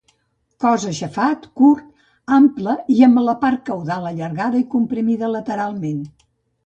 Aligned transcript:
Cos 0.63 0.85
aixafat, 0.91 1.43
curt, 1.59 1.91
ample 2.37 2.75
i 2.95 2.97
amb 3.09 3.21
la 3.29 3.35
part 3.45 3.61
caudal 3.71 4.09
allargada 4.13 4.63
i 4.65 4.67
comprimida 4.73 5.31
lateralment. 5.35 6.01